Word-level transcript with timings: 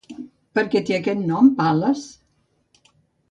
Per 0.59 0.61
què 0.75 0.81
té 0.87 0.95
aquest 0.95 1.21
nom, 1.33 1.51
Pal·les? 1.59 2.05